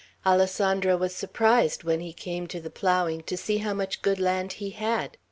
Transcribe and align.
Alessandro 0.25 0.97
was 0.97 1.13
surprised, 1.13 1.83
when 1.83 1.99
he 1.99 2.11
came 2.11 2.47
to 2.47 2.59
the 2.59 2.71
ploughing, 2.71 3.21
to 3.21 3.37
see 3.37 3.59
how 3.59 3.71
much 3.75 4.01
good 4.01 4.19
land 4.19 4.53
he 4.53 4.71
had. 4.71 5.15